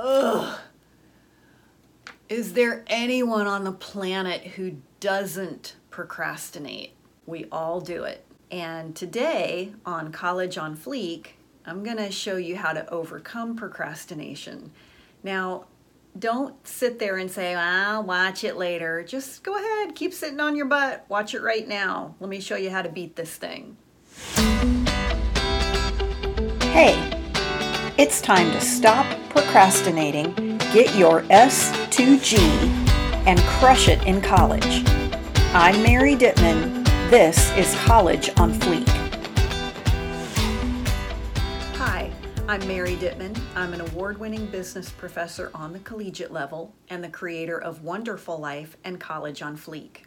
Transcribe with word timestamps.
Ugh. 0.00 0.58
Is 2.28 2.52
there 2.52 2.84
anyone 2.86 3.48
on 3.48 3.64
the 3.64 3.72
planet 3.72 4.42
who 4.42 4.76
doesn't 5.00 5.74
procrastinate? 5.90 6.92
We 7.26 7.46
all 7.50 7.80
do 7.80 8.04
it. 8.04 8.24
And 8.50 8.94
today 8.94 9.72
on 9.84 10.12
College 10.12 10.56
on 10.56 10.76
Fleek, 10.76 11.30
I'm 11.66 11.82
going 11.82 11.96
to 11.96 12.12
show 12.12 12.36
you 12.36 12.56
how 12.56 12.72
to 12.72 12.88
overcome 12.90 13.56
procrastination. 13.56 14.70
Now, 15.24 15.64
don't 16.16 16.66
sit 16.66 16.98
there 17.00 17.16
and 17.16 17.30
say, 17.30 17.54
I'll 17.54 18.04
watch 18.04 18.44
it 18.44 18.56
later. 18.56 19.02
Just 19.02 19.42
go 19.42 19.56
ahead, 19.56 19.96
keep 19.96 20.14
sitting 20.14 20.40
on 20.40 20.54
your 20.54 20.66
butt, 20.66 21.06
watch 21.08 21.34
it 21.34 21.42
right 21.42 21.66
now. 21.66 22.14
Let 22.20 22.30
me 22.30 22.40
show 22.40 22.56
you 22.56 22.70
how 22.70 22.82
to 22.82 22.88
beat 22.88 23.16
this 23.16 23.34
thing. 23.34 23.76
Hey, 26.60 27.17
it's 27.98 28.20
time 28.20 28.48
to 28.52 28.60
stop 28.60 29.04
procrastinating, 29.28 30.32
get 30.72 30.94
your 30.94 31.22
S2G, 31.22 32.38
and 33.26 33.40
crush 33.40 33.88
it 33.88 34.00
in 34.06 34.20
college. 34.20 34.84
I'm 35.52 35.82
Mary 35.82 36.14
Dittman. 36.14 36.84
This 37.10 37.50
is 37.56 37.74
College 37.86 38.30
on 38.38 38.52
Fleek. 38.52 38.86
Hi, 41.74 42.12
I'm 42.46 42.64
Mary 42.68 42.94
Dittman. 42.94 43.36
I'm 43.56 43.74
an 43.74 43.80
award 43.80 44.18
winning 44.18 44.46
business 44.46 44.90
professor 44.90 45.50
on 45.52 45.72
the 45.72 45.80
collegiate 45.80 46.32
level 46.32 46.72
and 46.90 47.02
the 47.02 47.08
creator 47.08 47.60
of 47.60 47.82
Wonderful 47.82 48.38
Life 48.38 48.76
and 48.84 49.00
College 49.00 49.42
on 49.42 49.56
Fleek. 49.56 50.02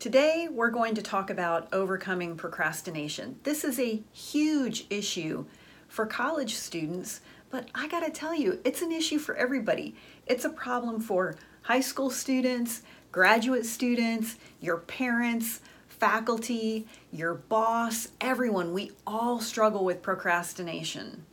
Today, 0.00 0.48
we're 0.50 0.70
going 0.70 0.96
to 0.96 1.02
talk 1.02 1.30
about 1.30 1.72
overcoming 1.72 2.36
procrastination. 2.36 3.38
This 3.44 3.62
is 3.62 3.78
a 3.78 4.02
huge 4.12 4.86
issue 4.90 5.44
for 5.88 6.06
college 6.06 6.54
students, 6.54 7.20
but 7.50 7.68
I 7.74 7.88
gotta 7.88 8.10
tell 8.10 8.34
you, 8.34 8.60
it's 8.64 8.82
an 8.82 8.92
issue 8.92 9.18
for 9.18 9.34
everybody. 9.34 9.94
It's 10.26 10.44
a 10.44 10.50
problem 10.50 11.00
for 11.00 11.36
high 11.62 11.80
school 11.80 12.10
students, 12.10 12.82
graduate 13.10 13.66
students, 13.66 14.36
your 14.60 14.78
parents, 14.78 15.60
faculty, 15.88 16.86
your 17.10 17.34
boss, 17.34 18.08
everyone. 18.20 18.72
We 18.72 18.92
all 19.06 19.40
struggle 19.40 19.84
with 19.84 20.02
procrastination. 20.02 21.24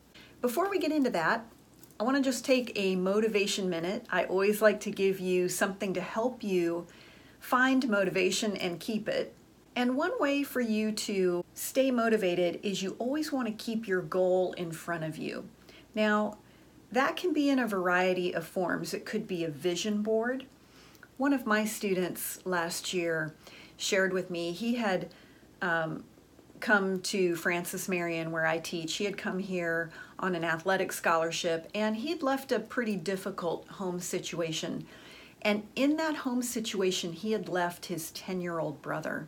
Before 0.42 0.70
we 0.70 0.80
get 0.80 0.92
into 0.92 1.10
that, 1.12 1.46
I 2.00 2.04
want 2.04 2.18
to 2.18 2.24
just 2.24 2.44
take 2.44 2.72
a 2.76 2.96
motivation 2.96 3.70
minute. 3.70 4.06
I 4.10 4.26
always 4.26 4.62
like 4.62 4.80
to 4.82 4.92
give 4.92 5.20
you 5.20 5.48
something 5.48 5.94
to 5.94 6.02
help 6.02 6.44
you 6.44 6.88
find 7.40 7.88
motivation 7.88 8.58
and 8.58 8.80
keep 8.80 9.08
it. 9.08 9.34
And 9.76 9.98
one 9.98 10.18
way 10.20 10.44
for 10.44 10.62
you 10.62 10.92
to 10.92 11.44
stay 11.54 11.92
motivated 11.92 12.60
is 12.64 12.82
you 12.82 12.96
always 12.98 13.32
want 13.32 13.48
to 13.48 13.54
keep 13.54 13.88
your 13.88 14.02
goal 14.02 14.54
in 14.54 14.72
front 14.72 15.04
of 15.04 15.18
you. 15.18 15.50
Now, 15.94 16.38
that 16.92 17.18
can 17.18 17.34
be 17.34 17.50
in 17.50 17.60
a 17.60 17.68
variety 17.68 18.34
of 18.34 18.48
forms. 18.48 18.94
It 18.94 19.06
could 19.06 19.28
be 19.28 19.44
a 19.44 19.50
vision 19.50 20.02
board. 20.02 20.46
One 21.18 21.34
of 21.34 21.46
my 21.46 21.66
students 21.66 22.40
last 22.46 22.94
year 22.94 23.36
shared 23.78 24.14
with 24.14 24.30
me, 24.30 24.54
he 24.54 24.76
had 24.76 25.10
um, 25.62 26.06
come 26.60 27.02
to 27.02 27.36
Francis 27.36 27.90
Marion, 27.90 28.32
where 28.32 28.46
I 28.46 28.60
teach. 28.60 28.96
He 28.96 29.06
had 29.06 29.18
come 29.18 29.40
here 29.40 29.92
on 30.20 30.36
an 30.36 30.46
athletic 30.46 30.94
scholarship, 30.94 31.70
and 31.76 31.98
he'd 31.98 32.24
left 32.24 32.52
a 32.52 32.60
pretty 32.60 32.96
difficult 32.96 33.68
home 33.68 34.00
situation. 34.00 34.86
And 35.42 35.64
in 35.76 35.98
that 35.98 36.16
home 36.16 36.42
situation, 36.42 37.14
he 37.14 37.34
had 37.34 37.50
left 37.50 37.88
his 37.88 38.12
10 38.12 38.42
year 38.42 38.60
old 38.60 38.82
brother. 38.82 39.28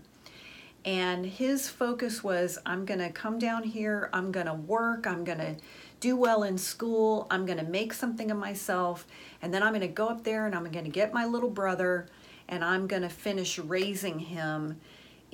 And 0.88 1.26
his 1.26 1.68
focus 1.68 2.24
was 2.24 2.58
I'm 2.66 2.86
going 2.86 3.02
to 3.02 3.10
come 3.10 3.40
down 3.40 3.64
here, 3.64 4.10
I'm 4.14 4.32
going 4.32 4.46
to 4.46 4.54
work, 4.54 5.06
I'm 5.06 5.26
going 5.26 5.40
to 5.40 5.58
do 6.00 6.16
well 6.16 6.44
in 6.44 6.58
school, 6.58 7.28
I'm 7.30 7.46
going 7.46 7.58
to 7.58 7.66
make 7.66 7.92
something 7.92 8.32
of 8.32 8.38
myself, 8.38 9.06
and 9.42 9.54
then 9.54 9.64
I'm 9.64 9.74
going 9.74 9.82
to 9.82 9.90
go 9.90 10.08
up 10.08 10.24
there 10.24 10.46
and 10.46 10.56
I'm 10.56 10.64
going 10.72 10.86
to 10.86 10.90
get 10.90 11.14
my 11.14 11.26
little 11.26 11.50
brother 11.50 12.08
and 12.48 12.64
I'm 12.64 12.88
going 12.88 13.02
to 13.02 13.10
finish 13.10 13.60
raising 13.60 14.18
him 14.18 14.80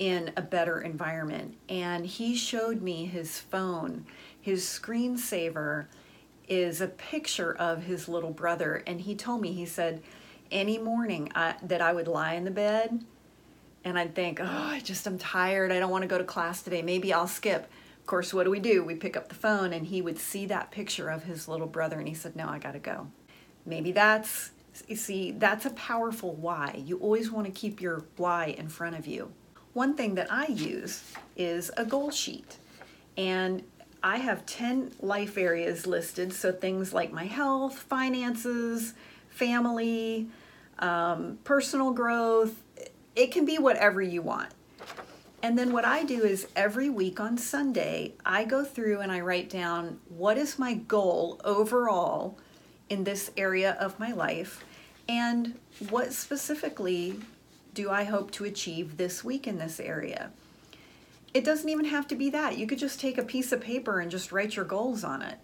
in 0.00 0.32
a 0.36 0.42
better 0.42 0.80
environment. 0.80 1.54
And 1.68 2.04
he 2.04 2.34
showed 2.34 2.82
me 2.82 3.06
his 3.06 3.38
phone. 3.38 4.06
His 4.40 4.64
screensaver 4.64 5.86
is 6.48 6.80
a 6.80 6.88
picture 6.88 7.54
of 7.54 7.84
his 7.84 8.08
little 8.08 8.32
brother. 8.32 8.82
And 8.88 9.00
he 9.02 9.14
told 9.14 9.40
me, 9.40 9.52
he 9.52 9.66
said, 9.66 10.02
any 10.50 10.78
morning 10.78 11.30
I, 11.36 11.54
that 11.62 11.80
I 11.80 11.92
would 11.92 12.08
lie 12.08 12.34
in 12.34 12.42
the 12.42 12.50
bed 12.50 13.04
and 13.84 13.98
I'd 13.98 14.14
think, 14.14 14.40
oh, 14.40 14.44
I 14.46 14.80
just 14.80 15.06
am 15.06 15.18
tired. 15.18 15.70
I 15.70 15.78
don't 15.78 15.90
want 15.90 16.02
to 16.02 16.08
go 16.08 16.18
to 16.18 16.24
class 16.24 16.62
today. 16.62 16.82
Maybe 16.82 17.12
I'll 17.12 17.26
skip. 17.26 17.70
Of 18.00 18.06
course, 18.06 18.32
what 18.34 18.44
do 18.44 18.50
we 18.50 18.60
do? 18.60 18.84
We 18.84 18.94
pick 18.94 19.16
up 19.16 19.28
the 19.28 19.34
phone 19.34 19.72
and 19.72 19.86
he 19.86 20.02
would 20.02 20.18
see 20.18 20.46
that 20.46 20.70
picture 20.70 21.08
of 21.10 21.24
his 21.24 21.48
little 21.48 21.66
brother 21.66 21.98
and 21.98 22.08
he 22.08 22.14
said, 22.14 22.34
no, 22.36 22.48
I 22.48 22.58
got 22.58 22.72
to 22.72 22.78
go. 22.78 23.08
Maybe 23.66 23.92
that's, 23.92 24.50
you 24.88 24.96
see, 24.96 25.32
that's 25.32 25.66
a 25.66 25.70
powerful 25.70 26.34
why. 26.34 26.82
You 26.84 26.98
always 26.98 27.30
want 27.30 27.46
to 27.46 27.52
keep 27.52 27.80
your 27.80 28.04
why 28.16 28.46
in 28.58 28.68
front 28.68 28.96
of 28.96 29.06
you. 29.06 29.32
One 29.74 29.94
thing 29.94 30.14
that 30.16 30.30
I 30.30 30.46
use 30.46 31.12
is 31.36 31.70
a 31.76 31.84
goal 31.84 32.10
sheet. 32.10 32.58
And 33.16 33.62
I 34.02 34.18
have 34.18 34.44
10 34.44 34.92
life 35.00 35.38
areas 35.38 35.86
listed. 35.86 36.32
So 36.32 36.52
things 36.52 36.92
like 36.92 37.12
my 37.12 37.24
health, 37.24 37.78
finances, 37.78 38.94
family, 39.30 40.28
um, 40.78 41.38
personal 41.44 41.92
growth, 41.92 42.63
it 43.16 43.32
can 43.32 43.44
be 43.44 43.58
whatever 43.58 44.02
you 44.02 44.22
want. 44.22 44.50
And 45.42 45.58
then 45.58 45.72
what 45.72 45.84
I 45.84 46.04
do 46.04 46.22
is 46.24 46.48
every 46.56 46.88
week 46.88 47.20
on 47.20 47.36
Sunday, 47.36 48.14
I 48.24 48.44
go 48.44 48.64
through 48.64 49.00
and 49.00 49.12
I 49.12 49.20
write 49.20 49.50
down 49.50 50.00
what 50.08 50.38
is 50.38 50.58
my 50.58 50.74
goal 50.74 51.40
overall 51.44 52.38
in 52.88 53.04
this 53.04 53.30
area 53.36 53.72
of 53.78 53.98
my 53.98 54.12
life 54.12 54.64
and 55.06 55.58
what 55.90 56.12
specifically 56.12 57.20
do 57.74 57.90
I 57.90 58.04
hope 58.04 58.30
to 58.32 58.44
achieve 58.44 58.96
this 58.96 59.22
week 59.22 59.46
in 59.46 59.58
this 59.58 59.80
area. 59.80 60.30
It 61.34 61.44
doesn't 61.44 61.68
even 61.68 61.86
have 61.86 62.06
to 62.08 62.14
be 62.14 62.30
that. 62.30 62.56
You 62.56 62.66
could 62.66 62.78
just 62.78 63.00
take 63.00 63.18
a 63.18 63.24
piece 63.24 63.52
of 63.52 63.60
paper 63.60 64.00
and 64.00 64.10
just 64.10 64.32
write 64.32 64.56
your 64.56 64.64
goals 64.64 65.02
on 65.02 65.20
it. 65.20 65.38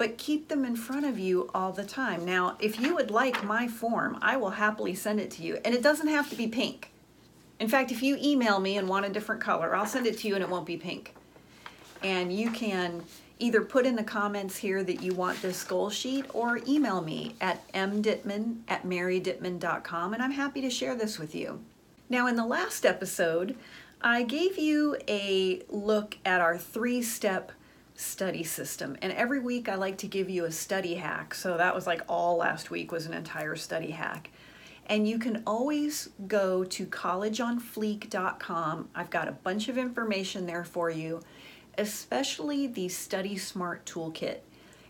But 0.00 0.16
keep 0.16 0.48
them 0.48 0.64
in 0.64 0.76
front 0.76 1.04
of 1.04 1.18
you 1.18 1.50
all 1.54 1.72
the 1.72 1.84
time. 1.84 2.24
Now, 2.24 2.56
if 2.58 2.80
you 2.80 2.94
would 2.94 3.10
like 3.10 3.44
my 3.44 3.68
form, 3.68 4.18
I 4.22 4.38
will 4.38 4.48
happily 4.48 4.94
send 4.94 5.20
it 5.20 5.30
to 5.32 5.42
you. 5.42 5.58
And 5.62 5.74
it 5.74 5.82
doesn't 5.82 6.08
have 6.08 6.30
to 6.30 6.36
be 6.36 6.46
pink. 6.46 6.90
In 7.58 7.68
fact, 7.68 7.92
if 7.92 8.02
you 8.02 8.16
email 8.18 8.60
me 8.60 8.78
and 8.78 8.88
want 8.88 9.04
a 9.04 9.10
different 9.10 9.42
color, 9.42 9.76
I'll 9.76 9.84
send 9.84 10.06
it 10.06 10.16
to 10.20 10.28
you 10.28 10.36
and 10.36 10.42
it 10.42 10.48
won't 10.48 10.64
be 10.64 10.78
pink. 10.78 11.14
And 12.02 12.32
you 12.32 12.50
can 12.50 13.02
either 13.38 13.60
put 13.60 13.84
in 13.84 13.94
the 13.94 14.02
comments 14.02 14.56
here 14.56 14.82
that 14.82 15.02
you 15.02 15.12
want 15.12 15.42
this 15.42 15.62
goal 15.64 15.90
sheet 15.90 16.24
or 16.32 16.60
email 16.66 17.02
me 17.02 17.34
at 17.38 17.70
mdittman 17.74 18.60
at 18.68 18.86
marydittman.com 18.86 20.14
and 20.14 20.22
I'm 20.22 20.30
happy 20.30 20.62
to 20.62 20.70
share 20.70 20.96
this 20.96 21.18
with 21.18 21.34
you. 21.34 21.62
Now, 22.08 22.26
in 22.26 22.36
the 22.36 22.46
last 22.46 22.86
episode, 22.86 23.54
I 24.00 24.22
gave 24.22 24.56
you 24.56 24.96
a 25.06 25.60
look 25.68 26.16
at 26.24 26.40
our 26.40 26.56
three 26.56 27.02
step 27.02 27.52
study 28.00 28.42
system. 28.42 28.96
And 29.02 29.12
every 29.12 29.40
week 29.40 29.68
I 29.68 29.74
like 29.74 29.98
to 29.98 30.06
give 30.06 30.30
you 30.30 30.46
a 30.46 30.52
study 30.52 30.94
hack. 30.94 31.34
So 31.34 31.56
that 31.56 31.74
was 31.74 31.86
like 31.86 32.02
all 32.08 32.36
last 32.36 32.70
week 32.70 32.92
was 32.92 33.06
an 33.06 33.14
entire 33.14 33.56
study 33.56 33.90
hack. 33.90 34.30
And 34.86 35.06
you 35.06 35.18
can 35.18 35.42
always 35.46 36.08
go 36.26 36.64
to 36.64 36.86
collegeonfleek.com. 36.86 38.88
I've 38.94 39.10
got 39.10 39.28
a 39.28 39.32
bunch 39.32 39.68
of 39.68 39.76
information 39.78 40.46
there 40.46 40.64
for 40.64 40.90
you, 40.90 41.22
especially 41.78 42.66
the 42.66 42.88
Study 42.88 43.38
Smart 43.38 43.86
Toolkit. 43.86 44.38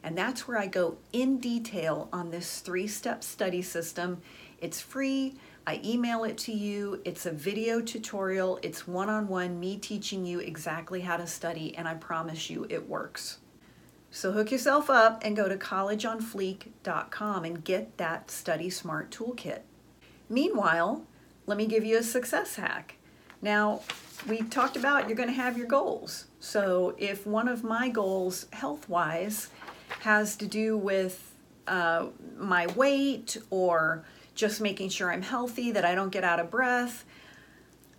And 0.02 0.16
that's 0.16 0.48
where 0.48 0.58
I 0.58 0.66
go 0.66 0.96
in 1.12 1.38
detail 1.38 2.08
on 2.12 2.30
this 2.30 2.60
three 2.60 2.86
step 2.86 3.22
study 3.22 3.60
system. 3.60 4.22
It's 4.60 4.80
free. 4.80 5.34
I 5.66 5.80
email 5.84 6.24
it 6.24 6.38
to 6.38 6.52
you. 6.52 7.00
It's 7.04 7.26
a 7.26 7.30
video 7.30 7.80
tutorial. 7.80 8.58
It's 8.62 8.88
one 8.88 9.08
on 9.08 9.28
one, 9.28 9.60
me 9.60 9.76
teaching 9.76 10.24
you 10.24 10.40
exactly 10.40 11.00
how 11.00 11.16
to 11.16 11.26
study, 11.26 11.76
and 11.76 11.86
I 11.86 11.94
promise 11.94 12.48
you 12.48 12.66
it 12.70 12.88
works. 12.88 13.38
So 14.10 14.32
hook 14.32 14.50
yourself 14.50 14.90
up 14.90 15.22
and 15.24 15.36
go 15.36 15.48
to 15.48 15.56
collegeonfleek.com 15.56 17.44
and 17.44 17.64
get 17.64 17.96
that 17.98 18.30
Study 18.30 18.70
Smart 18.70 19.10
Toolkit. 19.10 19.60
Meanwhile, 20.28 21.04
let 21.46 21.56
me 21.56 21.66
give 21.66 21.84
you 21.84 21.98
a 21.98 22.02
success 22.02 22.56
hack. 22.56 22.96
Now, 23.42 23.82
we 24.28 24.42
talked 24.42 24.76
about 24.76 25.08
you're 25.08 25.16
going 25.16 25.28
to 25.28 25.34
have 25.34 25.56
your 25.56 25.66
goals. 25.66 26.26
So, 26.40 26.94
if 26.98 27.26
one 27.26 27.48
of 27.48 27.62
my 27.62 27.88
goals, 27.88 28.46
health 28.52 28.88
wise, 28.88 29.48
has 30.00 30.36
to 30.36 30.46
do 30.46 30.76
with 30.76 31.34
uh, 31.66 32.06
my 32.36 32.66
weight 32.68 33.36
or 33.50 34.04
just 34.34 34.60
making 34.60 34.88
sure 34.88 35.12
I'm 35.12 35.22
healthy, 35.22 35.72
that 35.72 35.84
I 35.84 35.94
don't 35.94 36.10
get 36.10 36.24
out 36.24 36.40
of 36.40 36.50
breath, 36.50 37.04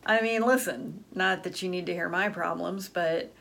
I 0.06 0.22
mean, 0.22 0.42
listen, 0.42 1.04
not 1.14 1.44
that 1.44 1.62
you 1.62 1.70
need 1.70 1.86
to 1.86 1.94
hear 1.94 2.10
my 2.10 2.30
problems, 2.30 2.90
but 2.90 3.32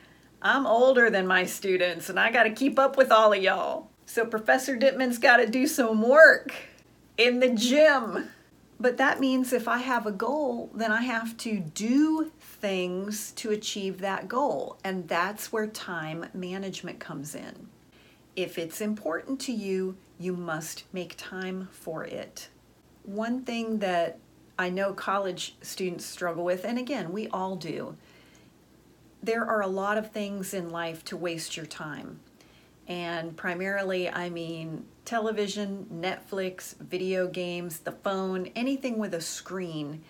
I'm 0.42 0.66
older 0.66 1.10
than 1.10 1.26
my 1.26 1.44
students 1.44 2.08
and 2.08 2.20
I 2.20 2.30
got 2.30 2.44
to 2.44 2.50
keep 2.50 2.78
up 2.78 2.96
with 2.96 3.10
all 3.10 3.32
of 3.32 3.42
y'all. 3.42 3.88
So, 4.06 4.26
Professor 4.26 4.76
Dittman's 4.76 5.18
got 5.18 5.36
to 5.38 5.46
do 5.46 5.66
some 5.66 6.02
work 6.02 6.52
in 7.16 7.40
the 7.40 7.50
gym. 7.50 8.28
But 8.78 8.96
that 8.96 9.20
means 9.20 9.52
if 9.52 9.68
I 9.68 9.78
have 9.78 10.06
a 10.06 10.12
goal, 10.12 10.70
then 10.74 10.90
I 10.90 11.02
have 11.02 11.36
to 11.38 11.60
do 11.60 12.32
things 12.40 13.32
to 13.32 13.50
achieve 13.50 14.00
that 14.00 14.26
goal. 14.26 14.78
And 14.82 15.06
that's 15.06 15.52
where 15.52 15.66
time 15.66 16.26
management 16.32 16.98
comes 16.98 17.34
in. 17.34 17.68
If 18.36 18.58
it's 18.58 18.80
important 18.80 19.38
to 19.42 19.52
you, 19.52 19.96
you 20.18 20.32
must 20.32 20.84
make 20.94 21.14
time 21.18 21.68
for 21.72 22.04
it. 22.04 22.48
One 23.10 23.42
thing 23.42 23.80
that 23.80 24.18
I 24.56 24.70
know 24.70 24.92
college 24.92 25.56
students 25.62 26.06
struggle 26.06 26.44
with, 26.44 26.64
and 26.64 26.78
again, 26.78 27.10
we 27.10 27.26
all 27.28 27.56
do, 27.56 27.96
there 29.20 29.44
are 29.44 29.60
a 29.60 29.66
lot 29.66 29.98
of 29.98 30.12
things 30.12 30.54
in 30.54 30.70
life 30.70 31.04
to 31.06 31.16
waste 31.16 31.56
your 31.56 31.66
time. 31.66 32.20
And 32.86 33.36
primarily, 33.36 34.08
I 34.08 34.30
mean 34.30 34.84
television, 35.04 35.86
Netflix, 35.92 36.76
video 36.78 37.26
games, 37.26 37.80
the 37.80 37.92
phone, 37.92 38.50
anything 38.54 38.98
with 38.98 39.12
a 39.14 39.20
screen 39.20 40.02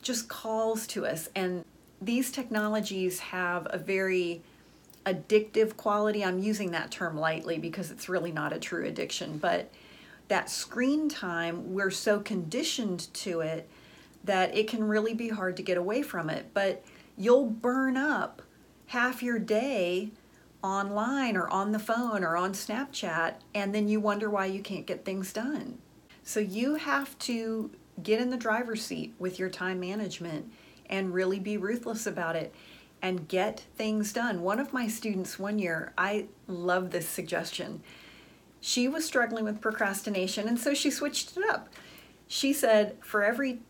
just 0.00 0.28
calls 0.28 0.86
to 0.88 1.04
us. 1.04 1.28
And 1.34 1.62
these 2.00 2.30
technologies 2.30 3.20
have 3.20 3.66
a 3.68 3.76
very 3.76 4.40
addictive 5.04 5.76
quality. 5.76 6.24
I'm 6.24 6.38
using 6.38 6.70
that 6.70 6.90
term 6.90 7.18
lightly 7.18 7.58
because 7.58 7.90
it's 7.90 8.08
really 8.08 8.32
not 8.32 8.54
a 8.54 8.58
true 8.58 8.86
addiction, 8.86 9.36
but 9.36 9.70
that 10.28 10.50
screen 10.50 11.08
time, 11.08 11.72
we're 11.72 11.90
so 11.90 12.20
conditioned 12.20 13.12
to 13.14 13.40
it 13.40 13.68
that 14.24 14.56
it 14.56 14.68
can 14.68 14.84
really 14.84 15.14
be 15.14 15.28
hard 15.28 15.56
to 15.56 15.62
get 15.62 15.78
away 15.78 16.02
from 16.02 16.28
it. 16.28 16.50
But 16.52 16.84
you'll 17.16 17.46
burn 17.46 17.96
up 17.96 18.42
half 18.86 19.22
your 19.22 19.38
day 19.38 20.10
online 20.62 21.36
or 21.36 21.48
on 21.48 21.72
the 21.72 21.78
phone 21.78 22.24
or 22.24 22.36
on 22.36 22.52
Snapchat, 22.52 23.34
and 23.54 23.74
then 23.74 23.88
you 23.88 24.00
wonder 24.00 24.28
why 24.28 24.46
you 24.46 24.60
can't 24.60 24.86
get 24.86 25.04
things 25.04 25.32
done. 25.32 25.78
So 26.24 26.40
you 26.40 26.74
have 26.74 27.16
to 27.20 27.70
get 28.02 28.20
in 28.20 28.30
the 28.30 28.36
driver's 28.36 28.84
seat 28.84 29.14
with 29.18 29.38
your 29.38 29.48
time 29.48 29.78
management 29.78 30.52
and 30.88 31.14
really 31.14 31.38
be 31.38 31.56
ruthless 31.56 32.06
about 32.06 32.36
it 32.36 32.54
and 33.00 33.28
get 33.28 33.60
things 33.76 34.12
done. 34.12 34.42
One 34.42 34.58
of 34.58 34.72
my 34.72 34.88
students 34.88 35.38
one 35.38 35.58
year, 35.58 35.92
I 35.96 36.26
love 36.48 36.90
this 36.90 37.08
suggestion. 37.08 37.82
She 38.66 38.88
was 38.88 39.04
struggling 39.04 39.44
with 39.44 39.60
procrastination, 39.60 40.48
and 40.48 40.58
so 40.58 40.74
she 40.74 40.90
switched 40.90 41.36
it 41.36 41.48
up. 41.48 41.68
She 42.26 42.52
said, 42.52 42.96
For 43.00 43.22
every 43.22 43.60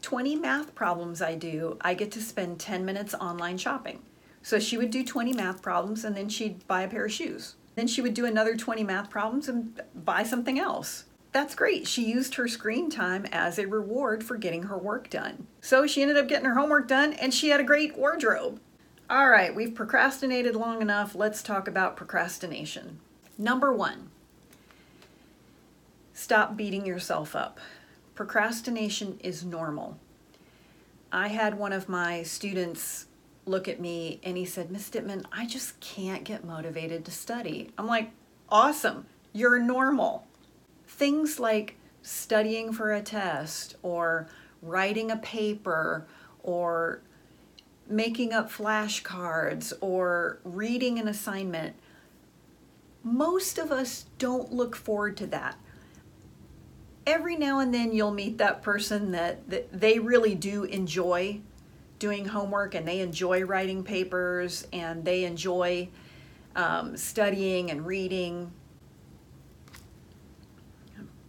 20 0.00 0.36
math 0.36 0.76
problems 0.76 1.20
I 1.20 1.34
do, 1.34 1.76
I 1.80 1.94
get 1.94 2.12
to 2.12 2.22
spend 2.22 2.60
10 2.60 2.84
minutes 2.84 3.14
online 3.14 3.58
shopping. 3.58 3.98
So 4.40 4.60
she 4.60 4.78
would 4.78 4.92
do 4.92 5.04
20 5.04 5.32
math 5.32 5.60
problems 5.60 6.04
and 6.04 6.16
then 6.16 6.28
she'd 6.28 6.64
buy 6.68 6.82
a 6.82 6.88
pair 6.88 7.06
of 7.06 7.10
shoes. 7.10 7.56
Then 7.74 7.88
she 7.88 8.00
would 8.00 8.14
do 8.14 8.26
another 8.26 8.54
20 8.54 8.84
math 8.84 9.10
problems 9.10 9.48
and 9.48 9.82
buy 9.92 10.22
something 10.22 10.56
else. 10.56 11.06
That's 11.32 11.56
great. 11.56 11.88
She 11.88 12.08
used 12.08 12.36
her 12.36 12.46
screen 12.46 12.90
time 12.90 13.26
as 13.32 13.58
a 13.58 13.66
reward 13.66 14.22
for 14.22 14.36
getting 14.36 14.62
her 14.62 14.78
work 14.78 15.10
done. 15.10 15.48
So 15.60 15.84
she 15.88 16.00
ended 16.00 16.16
up 16.16 16.28
getting 16.28 16.46
her 16.46 16.54
homework 16.54 16.86
done 16.86 17.12
and 17.14 17.34
she 17.34 17.48
had 17.48 17.58
a 17.58 17.64
great 17.64 17.98
wardrobe. 17.98 18.60
All 19.10 19.30
right, 19.30 19.52
we've 19.52 19.74
procrastinated 19.74 20.54
long 20.54 20.80
enough. 20.80 21.16
Let's 21.16 21.42
talk 21.42 21.66
about 21.66 21.96
procrastination. 21.96 23.00
Number 23.36 23.72
one, 23.72 24.10
stop 26.18 26.56
beating 26.56 26.84
yourself 26.84 27.36
up. 27.36 27.60
Procrastination 28.16 29.20
is 29.22 29.44
normal. 29.44 29.96
I 31.12 31.28
had 31.28 31.56
one 31.56 31.72
of 31.72 31.88
my 31.88 32.24
students 32.24 33.06
look 33.46 33.68
at 33.68 33.80
me 33.80 34.18
and 34.24 34.36
he 34.36 34.44
said, 34.44 34.68
Miss 34.68 34.90
Dittman, 34.90 35.24
I 35.30 35.46
just 35.46 35.78
can't 35.78 36.24
get 36.24 36.44
motivated 36.44 37.04
to 37.04 37.12
study. 37.12 37.70
I'm 37.78 37.86
like, 37.86 38.10
awesome, 38.48 39.06
you're 39.32 39.60
normal. 39.60 40.26
Things 40.88 41.38
like 41.38 41.76
studying 42.02 42.72
for 42.72 42.92
a 42.92 43.00
test 43.00 43.76
or 43.82 44.26
writing 44.60 45.12
a 45.12 45.16
paper 45.18 46.04
or 46.42 47.00
making 47.88 48.32
up 48.32 48.50
flashcards 48.50 49.72
or 49.80 50.40
reading 50.42 50.98
an 50.98 51.06
assignment, 51.06 51.76
most 53.04 53.56
of 53.56 53.70
us 53.70 54.06
don't 54.18 54.52
look 54.52 54.74
forward 54.74 55.16
to 55.18 55.26
that. 55.28 55.56
Every 57.08 57.36
now 57.36 57.60
and 57.60 57.72
then 57.72 57.94
you'll 57.94 58.10
meet 58.10 58.36
that 58.36 58.60
person 58.60 59.12
that, 59.12 59.48
that 59.48 59.72
they 59.72 59.98
really 59.98 60.34
do 60.34 60.64
enjoy 60.64 61.40
doing 61.98 62.26
homework 62.26 62.74
and 62.74 62.86
they 62.86 63.00
enjoy 63.00 63.44
writing 63.44 63.82
papers 63.82 64.66
and 64.74 65.02
they 65.06 65.24
enjoy 65.24 65.88
um, 66.54 66.98
studying 66.98 67.70
and 67.70 67.86
reading. 67.86 68.52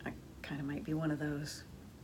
I 0.06 0.12
kind 0.42 0.60
of 0.60 0.68
might 0.68 0.84
be 0.84 0.94
one 0.94 1.12
of 1.12 1.20
those. 1.20 1.64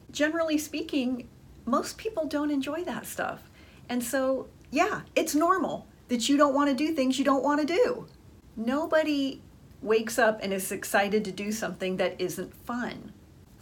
Generally 0.10 0.60
speaking, 0.60 1.28
most 1.66 1.98
people 1.98 2.28
don't 2.28 2.52
enjoy 2.52 2.86
that 2.86 3.06
stuff. 3.06 3.50
And 3.90 4.02
so, 4.02 4.48
yeah, 4.72 5.02
it's 5.18 5.36
normal 5.36 5.86
that 6.08 6.30
you 6.30 6.38
don't 6.38 6.54
want 6.54 6.70
to 6.70 6.76
do 6.76 6.94
things 6.94 7.20
you 7.20 7.26
don't 7.26 7.44
want 7.44 7.60
to 7.60 7.68
do. 7.68 8.08
Nobody 8.56 9.42
wakes 9.82 10.18
up 10.18 10.40
and 10.42 10.54
is 10.54 10.72
excited 10.72 11.26
to 11.26 11.32
do 11.34 11.52
something 11.52 11.98
that 11.98 12.16
isn't 12.22 12.56
fun. 12.66 13.12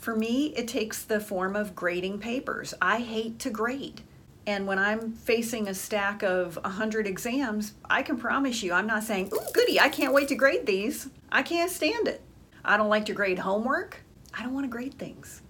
For 0.03 0.17
me, 0.17 0.47
it 0.57 0.67
takes 0.67 1.01
the 1.01 1.21
form 1.21 1.55
of 1.55 1.77
grading 1.77 2.19
papers. 2.19 2.73
I 2.81 2.99
hate 2.99 3.39
to 3.39 3.49
grade. 3.49 4.01
And 4.45 4.67
when 4.67 4.77
I'm 4.77 5.13
facing 5.13 5.69
a 5.69 5.73
stack 5.73 6.23
of 6.23 6.57
100 6.57 7.07
exams, 7.07 7.75
I 7.89 8.01
can 8.03 8.17
promise 8.17 8.61
you, 8.61 8.73
I'm 8.73 8.85
not 8.85 9.03
saying, 9.03 9.31
ooh, 9.33 9.51
goody, 9.53 9.79
I 9.79 9.87
can't 9.87 10.13
wait 10.13 10.27
to 10.27 10.35
grade 10.35 10.65
these. 10.65 11.09
I 11.31 11.41
can't 11.41 11.71
stand 11.71 12.09
it. 12.09 12.21
I 12.65 12.75
don't 12.75 12.89
like 12.89 13.05
to 13.05 13.13
grade 13.13 13.39
homework. 13.39 14.01
I 14.37 14.43
don't 14.43 14.53
want 14.53 14.65
to 14.65 14.69
grade 14.69 14.95
things. 14.95 15.41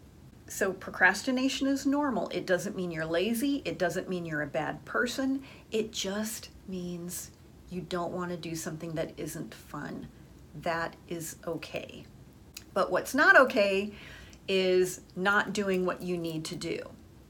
So, 0.46 0.72
procrastination 0.72 1.66
is 1.66 1.88
normal. 1.88 2.30
It 2.30 2.46
doesn't 2.46 2.76
mean 2.76 2.92
you're 2.92 3.08
lazy. 3.08 3.64
It 3.66 3.80
doesn't 3.80 4.08
mean 4.08 4.24
you're 4.24 4.44
a 4.44 4.48
bad 4.48 4.86
person. 4.86 5.42
It 5.72 5.92
just 5.92 6.50
means 6.68 7.32
you 7.72 7.82
don't 7.82 8.14
want 8.14 8.30
to 8.30 8.38
do 8.38 8.56
something 8.56 8.94
that 8.94 9.14
isn't 9.18 9.52
fun. 9.52 10.10
That 10.62 10.96
is 11.08 11.38
okay. 11.48 12.06
But 12.76 12.92
what's 12.92 13.16
not 13.16 13.36
okay 13.36 13.94
is 14.48 15.02
not 15.16 15.54
doing 15.54 15.86
what 15.86 16.02
you 16.02 16.18
need 16.18 16.46
to 16.46 16.56
do. 16.56 16.80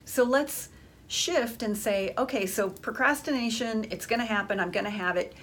So, 0.06 0.24
let's 0.24 0.70
shift 1.08 1.64
and 1.64 1.78
say, 1.78 2.14
okay, 2.18 2.46
so 2.46 2.70
procrastination, 2.70 3.86
it's 3.92 4.06
going 4.06 4.20
to 4.20 4.26
happen, 4.26 4.60
I'm 4.60 4.72
going 4.72 4.86
to 4.86 4.90
have 4.90 5.16
it. 5.16 5.34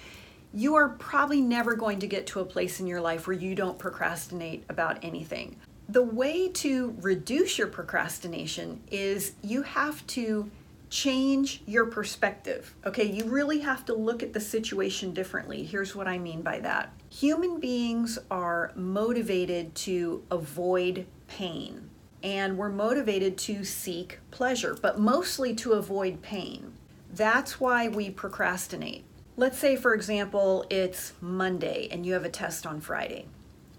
You 0.53 0.75
are 0.75 0.89
probably 0.89 1.39
never 1.39 1.75
going 1.75 1.99
to 1.99 2.07
get 2.07 2.27
to 2.27 2.41
a 2.41 2.45
place 2.45 2.79
in 2.79 2.87
your 2.87 2.99
life 2.99 3.25
where 3.25 3.35
you 3.35 3.55
don't 3.55 3.79
procrastinate 3.79 4.65
about 4.67 4.99
anything. 5.01 5.55
The 5.87 6.03
way 6.03 6.49
to 6.49 6.95
reduce 6.99 7.57
your 7.57 7.67
procrastination 7.67 8.81
is 8.91 9.33
you 9.41 9.61
have 9.61 10.05
to 10.07 10.49
change 10.89 11.63
your 11.65 11.85
perspective. 11.85 12.75
Okay, 12.85 13.05
you 13.05 13.23
really 13.25 13.59
have 13.61 13.85
to 13.85 13.93
look 13.93 14.21
at 14.21 14.33
the 14.33 14.41
situation 14.41 15.13
differently. 15.13 15.63
Here's 15.63 15.95
what 15.95 16.07
I 16.07 16.17
mean 16.17 16.41
by 16.41 16.59
that 16.59 16.93
human 17.09 17.59
beings 17.59 18.19
are 18.29 18.71
motivated 18.75 19.73
to 19.75 20.23
avoid 20.31 21.05
pain 21.37 21.89
and 22.23 22.57
we're 22.57 22.69
motivated 22.69 23.37
to 23.37 23.63
seek 23.63 24.19
pleasure, 24.29 24.77
but 24.81 24.99
mostly 24.99 25.55
to 25.55 25.73
avoid 25.73 26.21
pain. 26.21 26.73
That's 27.13 27.59
why 27.59 27.87
we 27.87 28.09
procrastinate. 28.09 29.05
Let's 29.37 29.57
say, 29.57 29.75
for 29.75 29.93
example, 29.93 30.65
it's 30.69 31.13
Monday 31.21 31.87
and 31.89 32.05
you 32.05 32.13
have 32.13 32.25
a 32.25 32.29
test 32.29 32.67
on 32.67 32.81
Friday. 32.81 33.27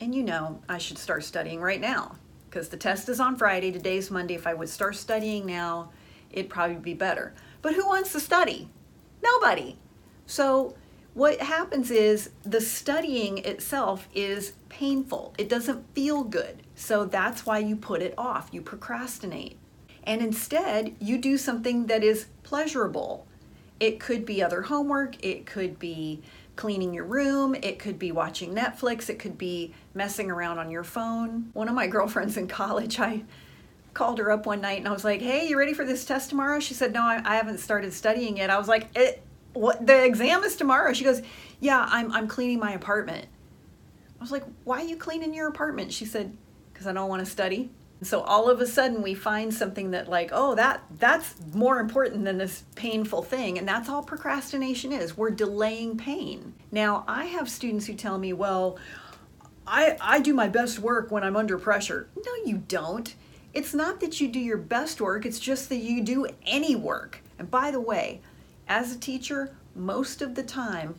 And 0.00 0.14
you 0.14 0.22
know, 0.22 0.60
I 0.68 0.78
should 0.78 0.98
start 0.98 1.24
studying 1.24 1.60
right 1.60 1.80
now 1.80 2.16
because 2.48 2.68
the 2.68 2.76
test 2.76 3.08
is 3.08 3.20
on 3.20 3.36
Friday. 3.36 3.70
Today's 3.70 4.10
Monday. 4.10 4.34
If 4.34 4.46
I 4.46 4.54
would 4.54 4.68
start 4.68 4.96
studying 4.96 5.46
now, 5.46 5.92
it'd 6.30 6.50
probably 6.50 6.76
be 6.76 6.94
better. 6.94 7.34
But 7.60 7.74
who 7.74 7.86
wants 7.86 8.12
to 8.12 8.20
study? 8.20 8.68
Nobody. 9.22 9.78
So 10.26 10.74
what 11.14 11.40
happens 11.40 11.90
is 11.90 12.30
the 12.42 12.60
studying 12.60 13.38
itself 13.38 14.08
is 14.14 14.54
painful. 14.68 15.34
It 15.36 15.48
doesn't 15.48 15.94
feel 15.94 16.24
good. 16.24 16.62
So 16.74 17.04
that's 17.04 17.44
why 17.44 17.58
you 17.58 17.76
put 17.76 18.00
it 18.00 18.14
off. 18.16 18.48
You 18.52 18.62
procrastinate. 18.62 19.58
And 20.04 20.22
instead, 20.22 20.96
you 20.98 21.18
do 21.18 21.36
something 21.36 21.86
that 21.86 22.02
is 22.02 22.26
pleasurable. 22.42 23.26
It 23.78 24.00
could 24.00 24.24
be 24.24 24.42
other 24.42 24.62
homework, 24.62 25.22
it 25.24 25.44
could 25.44 25.78
be 25.78 26.22
cleaning 26.56 26.94
your 26.94 27.04
room, 27.04 27.54
it 27.54 27.78
could 27.78 27.98
be 27.98 28.12
watching 28.12 28.54
Netflix, 28.54 29.08
it 29.08 29.18
could 29.18 29.36
be 29.36 29.74
messing 29.94 30.30
around 30.30 30.58
on 30.58 30.70
your 30.70 30.84
phone. 30.84 31.50
One 31.52 31.68
of 31.68 31.74
my 31.74 31.86
girlfriends 31.88 32.36
in 32.36 32.48
college, 32.48 33.00
I 33.00 33.24
called 33.94 34.18
her 34.18 34.30
up 34.30 34.46
one 34.46 34.60
night 34.60 34.78
and 34.78 34.88
I 34.88 34.92
was 34.92 35.04
like, 35.04 35.20
"Hey, 35.20 35.48
you 35.48 35.58
ready 35.58 35.74
for 35.74 35.84
this 35.84 36.04
test 36.04 36.30
tomorrow?" 36.30 36.60
She 36.60 36.74
said, 36.74 36.92
"No, 36.92 37.02
I, 37.02 37.36
haven't 37.36 37.58
started 37.58 37.92
studying 37.92 38.38
yet." 38.38 38.50
I 38.50 38.58
was 38.58 38.68
like, 38.68 38.88
it, 38.94 39.18
eh, 39.18 39.20
what 39.52 39.86
the 39.86 40.04
exam 40.04 40.42
is 40.44 40.56
tomorrow. 40.56 40.92
She 40.92 41.04
goes 41.04 41.22
yeah 41.60 41.86
i'm 41.90 42.10
i'm 42.12 42.28
cleaning 42.28 42.58
my 42.58 42.72
apartment. 42.72 43.26
I 44.20 44.24
was 44.24 44.32
like 44.32 44.44
why 44.64 44.80
are 44.80 44.84
you 44.84 44.96
cleaning 44.96 45.34
your 45.34 45.48
apartment? 45.48 45.92
She 45.92 46.04
said 46.04 46.36
because 46.72 46.86
i 46.86 46.92
don't 46.92 47.08
want 47.08 47.24
to 47.24 47.30
study 47.30 47.70
so 48.02 48.20
all 48.22 48.50
of 48.50 48.60
a 48.60 48.66
sudden 48.66 49.00
we 49.00 49.14
find 49.14 49.54
something 49.54 49.92
that 49.92 50.08
like 50.08 50.30
oh 50.32 50.54
that 50.56 50.82
that's 50.98 51.36
more 51.54 51.78
important 51.78 52.24
than 52.24 52.36
this 52.36 52.64
painful 52.74 53.22
thing 53.22 53.58
and 53.58 53.66
that's 53.66 53.88
all 53.88 54.02
procrastination 54.02 54.92
is. 54.92 55.16
We're 55.16 55.30
delaying 55.30 55.96
pain. 55.96 56.54
Now 56.70 57.04
i 57.06 57.26
have 57.26 57.48
students 57.48 57.86
who 57.86 57.94
tell 57.94 58.18
me 58.18 58.32
well 58.32 58.78
i 59.66 59.96
i 60.00 60.20
do 60.20 60.34
my 60.34 60.48
best 60.48 60.80
work 60.80 61.10
when 61.10 61.22
i'm 61.22 61.36
under 61.36 61.58
pressure. 61.58 62.08
No 62.16 62.32
you 62.44 62.58
don't. 62.58 63.14
It's 63.54 63.74
not 63.74 64.00
that 64.00 64.20
you 64.20 64.28
do 64.28 64.40
your 64.40 64.58
best 64.58 65.00
work 65.00 65.24
it's 65.24 65.38
just 65.38 65.68
that 65.68 65.76
you 65.76 66.02
do 66.02 66.26
any 66.44 66.74
work. 66.74 67.22
And 67.38 67.50
by 67.50 67.70
the 67.70 67.80
way 67.80 68.20
as 68.72 68.90
a 68.90 68.98
teacher, 68.98 69.54
most 69.74 70.22
of 70.22 70.34
the 70.34 70.42
time, 70.42 70.94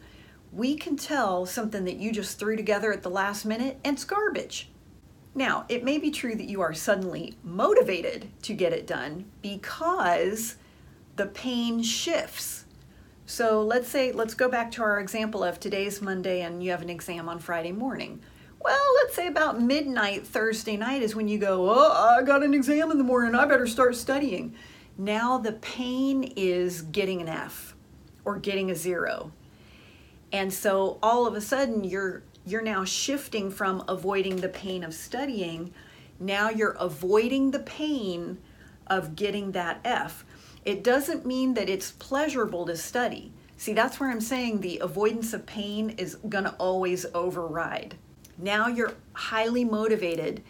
we 0.51 0.75
can 0.75 0.95
tell 0.95 1.47
something 1.47 1.85
that 1.85 1.97
you 1.97 2.11
just 2.11 2.37
threw 2.37 2.55
together 2.55 2.93
at 2.93 3.01
the 3.01 3.09
last 3.09 3.45
minute 3.45 3.79
and 3.83 3.95
it's 3.95 4.05
garbage. 4.05 4.69
Now, 5.33 5.65
it 5.67 5.83
may 5.83 5.97
be 5.97 6.11
true 6.11 6.35
that 6.35 6.47
you 6.47 6.61
are 6.61 6.75
suddenly 6.75 7.33
motivated 7.43 8.27
to 8.43 8.53
get 8.53 8.73
it 8.73 8.85
done 8.85 9.25
because 9.41 10.57
the 11.15 11.25
pain 11.25 11.81
shifts. 11.81 12.65
So 13.25 13.63
let's 13.63 13.87
say, 13.87 14.11
let's 14.11 14.35
go 14.35 14.47
back 14.47 14.69
to 14.73 14.83
our 14.83 14.99
example 14.99 15.43
of 15.43 15.59
today's 15.59 15.99
Monday 15.99 16.41
and 16.41 16.63
you 16.63 16.69
have 16.69 16.83
an 16.83 16.91
exam 16.91 17.27
on 17.27 17.39
Friday 17.39 17.71
morning. 17.71 18.21
Well, 18.59 18.93
let's 19.01 19.15
say 19.15 19.25
about 19.25 19.59
midnight 19.59 20.27
Thursday 20.27 20.77
night 20.77 21.01
is 21.01 21.15
when 21.15 21.27
you 21.27 21.39
go, 21.39 21.71
Oh, 21.71 22.17
I 22.19 22.21
got 22.21 22.43
an 22.43 22.53
exam 22.53 22.91
in 22.91 22.99
the 22.99 23.03
morning, 23.03 23.33
I 23.33 23.45
better 23.45 23.65
start 23.65 23.95
studying. 23.95 24.53
Now 24.97 25.37
the 25.37 25.53
pain 25.53 26.33
is 26.35 26.81
getting 26.81 27.21
an 27.21 27.27
F 27.27 27.75
or 28.25 28.37
getting 28.37 28.69
a 28.69 28.75
zero. 28.75 29.31
And 30.31 30.53
so 30.53 30.99
all 31.01 31.25
of 31.25 31.35
a 31.35 31.41
sudden 31.41 31.83
you're 31.83 32.23
you're 32.45 32.61
now 32.61 32.83
shifting 32.83 33.49
from 33.49 33.83
avoiding 33.87 34.37
the 34.37 34.49
pain 34.49 34.83
of 34.83 34.93
studying. 34.93 35.73
Now 36.19 36.49
you're 36.49 36.75
avoiding 36.79 37.51
the 37.51 37.59
pain 37.59 38.37
of 38.87 39.15
getting 39.15 39.53
that 39.53 39.79
F. 39.85 40.25
It 40.65 40.83
doesn't 40.83 41.25
mean 41.25 41.53
that 41.53 41.69
it's 41.69 41.91
pleasurable 41.91 42.65
to 42.65 42.75
study. 42.75 43.31
See, 43.57 43.73
that's 43.73 43.99
where 43.99 44.11
I'm 44.11 44.21
saying 44.21 44.59
the 44.59 44.79
avoidance 44.79 45.33
of 45.33 45.45
pain 45.45 45.91
is 45.91 46.15
going 46.15 46.43
to 46.43 46.55
always 46.55 47.05
override. 47.13 47.95
Now 48.37 48.67
you're 48.67 48.93
highly 49.13 49.63
motivated 49.63 50.43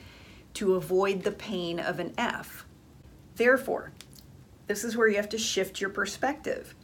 to 0.56 0.76
avoid 0.76 1.24
the 1.24 1.32
pain 1.32 1.80
of 1.80 2.00
an 2.00 2.14
F. 2.18 2.66
Therefore, 3.36 3.92
this 4.68 4.84
is 4.84 4.96
where 4.96 5.08
you 5.08 5.18
have 5.18 5.30
to 5.30 5.38
shift 5.38 5.82
your 5.82 5.90
perspective. 5.90 6.76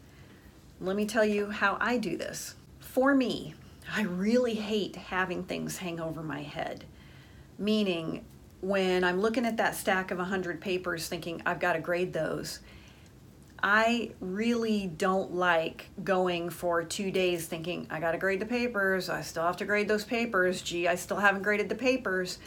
Let 0.81 0.95
me 0.95 1.05
tell 1.05 1.25
you 1.25 1.49
how 1.49 1.77
I 1.79 1.97
do 1.97 2.17
this. 2.17 2.55
For 2.79 3.13
me, 3.15 3.53
I 3.93 4.03
really 4.03 4.55
hate 4.55 4.95
having 4.95 5.43
things 5.43 5.77
hang 5.77 5.99
over 5.99 6.21
my 6.21 6.41
head. 6.41 6.85
Meaning, 7.57 8.25
when 8.61 9.03
I'm 9.03 9.21
looking 9.21 9.45
at 9.45 9.57
that 9.57 9.75
stack 9.75 10.11
of 10.11 10.17
100 10.17 10.61
papers 10.61 11.07
thinking 11.07 11.41
I've 11.45 11.59
got 11.59 11.73
to 11.73 11.79
grade 11.79 12.13
those, 12.13 12.59
I 13.61 14.11
really 14.21 14.87
don't 14.87 15.33
like 15.33 15.87
going 16.03 16.49
for 16.49 16.83
two 16.83 17.11
days 17.11 17.45
thinking 17.45 17.87
I 17.89 17.99
got 17.99 18.11
to 18.13 18.17
grade 18.17 18.39
the 18.39 18.45
papers, 18.45 19.09
I 19.09 19.21
still 19.21 19.43
have 19.43 19.57
to 19.57 19.65
grade 19.65 19.87
those 19.87 20.05
papers, 20.05 20.61
gee, 20.61 20.87
I 20.87 20.95
still 20.95 21.17
haven't 21.17 21.43
graded 21.43 21.67
the 21.69 21.75
papers. 21.75 22.39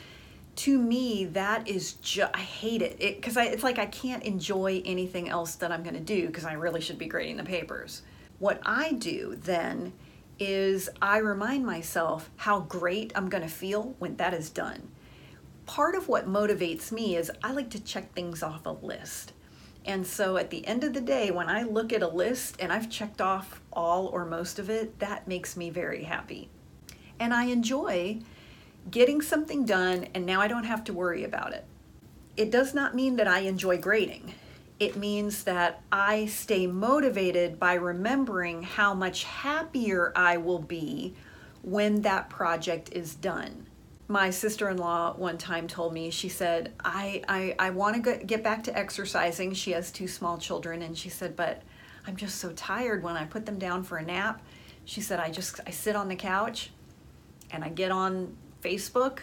To 0.56 0.78
me, 0.78 1.24
that 1.26 1.66
is 1.66 1.94
just, 1.94 2.30
I 2.34 2.40
hate 2.40 2.82
it. 2.82 2.98
Because 2.98 3.36
it, 3.36 3.52
it's 3.52 3.62
like 3.62 3.78
I 3.78 3.86
can't 3.86 4.22
enjoy 4.22 4.82
anything 4.84 5.28
else 5.28 5.54
that 5.56 5.72
I'm 5.72 5.82
going 5.82 5.94
to 5.94 6.00
do 6.00 6.26
because 6.26 6.44
I 6.44 6.52
really 6.52 6.80
should 6.80 6.98
be 6.98 7.06
grading 7.06 7.38
the 7.38 7.44
papers. 7.44 8.02
What 8.38 8.60
I 8.64 8.92
do 8.92 9.36
then 9.40 9.92
is 10.38 10.90
I 11.00 11.18
remind 11.18 11.64
myself 11.64 12.30
how 12.36 12.60
great 12.60 13.12
I'm 13.14 13.28
going 13.28 13.44
to 13.44 13.48
feel 13.48 13.94
when 13.98 14.16
that 14.16 14.34
is 14.34 14.50
done. 14.50 14.88
Part 15.66 15.94
of 15.94 16.08
what 16.08 16.28
motivates 16.28 16.90
me 16.90 17.16
is 17.16 17.30
I 17.42 17.52
like 17.52 17.70
to 17.70 17.80
check 17.80 18.12
things 18.12 18.42
off 18.42 18.66
a 18.66 18.70
list. 18.70 19.32
And 19.84 20.06
so 20.06 20.36
at 20.36 20.50
the 20.50 20.66
end 20.66 20.84
of 20.84 20.92
the 20.92 21.00
day, 21.00 21.30
when 21.30 21.48
I 21.48 21.62
look 21.62 21.92
at 21.92 22.02
a 22.02 22.08
list 22.08 22.56
and 22.60 22.72
I've 22.72 22.90
checked 22.90 23.20
off 23.20 23.60
all 23.72 24.06
or 24.06 24.24
most 24.24 24.58
of 24.58 24.70
it, 24.70 24.98
that 24.98 25.26
makes 25.26 25.56
me 25.56 25.70
very 25.70 26.04
happy. 26.04 26.48
And 27.18 27.32
I 27.32 27.44
enjoy 27.44 28.20
getting 28.90 29.20
something 29.20 29.64
done 29.64 30.08
and 30.14 30.26
now 30.26 30.40
I 30.40 30.48
don't 30.48 30.64
have 30.64 30.84
to 30.84 30.92
worry 30.92 31.24
about 31.24 31.52
it. 31.52 31.64
It 32.36 32.50
does 32.50 32.74
not 32.74 32.94
mean 32.94 33.16
that 33.16 33.28
I 33.28 33.40
enjoy 33.40 33.78
grading 33.78 34.34
it 34.82 34.96
means 34.96 35.44
that 35.44 35.80
I 35.92 36.26
stay 36.26 36.66
motivated 36.66 37.60
by 37.60 37.74
remembering 37.74 38.64
how 38.64 38.94
much 38.94 39.22
happier 39.22 40.12
I 40.16 40.38
will 40.38 40.58
be 40.58 41.14
when 41.62 42.02
that 42.02 42.28
project 42.28 42.90
is 42.92 43.14
done. 43.14 43.66
My 44.08 44.30
sister 44.30 44.68
in 44.70 44.78
law 44.78 45.14
one 45.14 45.38
time 45.38 45.68
told 45.68 45.92
me, 45.92 46.10
she 46.10 46.28
said, 46.28 46.72
I, 46.84 47.22
I, 47.28 47.54
I 47.60 47.70
want 47.70 48.02
to 48.02 48.16
get 48.24 48.42
back 48.42 48.64
to 48.64 48.76
exercising. 48.76 49.54
She 49.54 49.70
has 49.70 49.92
two 49.92 50.08
small 50.08 50.36
children, 50.36 50.82
and 50.82 50.98
she 50.98 51.08
said, 51.08 51.36
but 51.36 51.62
I'm 52.04 52.16
just 52.16 52.38
so 52.38 52.50
tired 52.50 53.04
when 53.04 53.16
I 53.16 53.24
put 53.24 53.46
them 53.46 53.60
down 53.60 53.84
for 53.84 53.98
a 53.98 54.04
nap. 54.04 54.42
She 54.84 55.00
said, 55.00 55.20
I 55.20 55.30
just 55.30 55.60
I 55.64 55.70
sit 55.70 55.94
on 55.94 56.08
the 56.08 56.16
couch 56.16 56.72
and 57.52 57.62
I 57.62 57.68
get 57.68 57.92
on 57.92 58.36
Facebook 58.62 59.20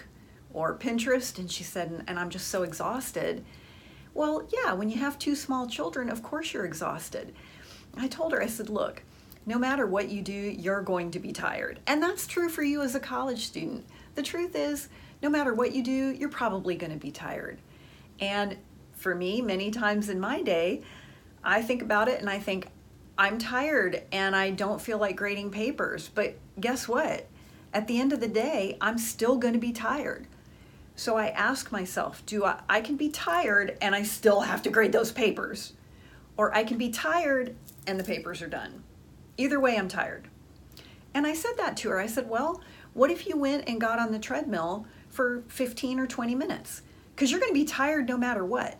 or 0.53 0.77
Pinterest, 0.77 1.37
and 1.37 1.49
she 1.49 1.63
said, 1.63 2.03
and 2.07 2.19
I'm 2.19 2.29
just 2.29 2.47
so 2.47 2.63
exhausted. 2.63 3.45
Well, 4.13 4.47
yeah, 4.51 4.73
when 4.73 4.89
you 4.89 4.97
have 4.97 5.19
two 5.19 5.35
small 5.35 5.67
children, 5.67 6.09
of 6.09 6.23
course 6.23 6.53
you're 6.53 6.65
exhausted. 6.65 7.33
I 7.95 8.07
told 8.07 8.33
her, 8.33 8.41
I 8.41 8.47
said, 8.47 8.69
look, 8.69 9.03
no 9.45 9.57
matter 9.57 9.85
what 9.85 10.09
you 10.09 10.21
do, 10.21 10.33
you're 10.33 10.81
going 10.81 11.11
to 11.11 11.19
be 11.19 11.31
tired. 11.31 11.79
And 11.87 12.01
that's 12.01 12.27
true 12.27 12.49
for 12.49 12.63
you 12.63 12.81
as 12.81 12.95
a 12.95 12.99
college 12.99 13.45
student. 13.45 13.85
The 14.15 14.23
truth 14.23 14.55
is, 14.55 14.89
no 15.21 15.29
matter 15.29 15.53
what 15.53 15.73
you 15.73 15.83
do, 15.83 16.11
you're 16.11 16.29
probably 16.29 16.75
going 16.75 16.91
to 16.91 16.99
be 16.99 17.11
tired. 17.11 17.59
And 18.19 18.57
for 18.93 19.15
me, 19.15 19.41
many 19.41 19.71
times 19.71 20.09
in 20.09 20.19
my 20.19 20.41
day, 20.41 20.81
I 21.43 21.61
think 21.61 21.81
about 21.81 22.07
it 22.07 22.19
and 22.19 22.29
I 22.29 22.39
think, 22.39 22.67
I'm 23.17 23.37
tired 23.37 24.03
and 24.13 24.33
I 24.33 24.51
don't 24.51 24.81
feel 24.81 24.97
like 24.97 25.17
grading 25.17 25.51
papers. 25.51 26.09
But 26.13 26.37
guess 26.57 26.87
what? 26.87 27.27
At 27.73 27.87
the 27.87 27.99
end 27.99 28.13
of 28.13 28.19
the 28.19 28.27
day, 28.27 28.77
I'm 28.81 28.97
still 28.97 29.37
going 29.37 29.53
to 29.53 29.59
be 29.59 29.71
tired. 29.71 30.27
So 30.95 31.17
I 31.17 31.27
ask 31.27 31.71
myself, 31.71 32.25
do 32.25 32.43
I, 32.43 32.59
I 32.67 32.81
can 32.81 32.97
be 32.97 33.09
tired 33.09 33.77
and 33.81 33.95
I 33.95 34.03
still 34.03 34.41
have 34.41 34.61
to 34.63 34.69
grade 34.69 34.91
those 34.91 35.11
papers? 35.11 35.73
Or 36.35 36.53
I 36.53 36.63
can 36.63 36.77
be 36.77 36.89
tired 36.89 37.55
and 37.87 37.99
the 37.99 38.03
papers 38.03 38.41
are 38.41 38.47
done. 38.47 38.83
Either 39.37 39.59
way, 39.59 39.77
I'm 39.77 39.87
tired. 39.87 40.27
And 41.13 41.25
I 41.25 41.33
said 41.33 41.53
that 41.57 41.77
to 41.77 41.89
her. 41.89 41.99
I 41.99 42.07
said, 42.07 42.29
well, 42.29 42.61
what 42.93 43.11
if 43.11 43.27
you 43.27 43.37
went 43.37 43.67
and 43.69 43.79
got 43.79 43.99
on 43.99 44.11
the 44.11 44.19
treadmill 44.19 44.85
for 45.09 45.43
15 45.47 45.99
or 45.99 46.07
20 46.07 46.35
minutes? 46.35 46.81
Because 47.15 47.31
you're 47.31 47.39
going 47.39 47.53
to 47.53 47.59
be 47.59 47.65
tired 47.65 48.07
no 48.07 48.17
matter 48.17 48.43
what. 48.43 48.77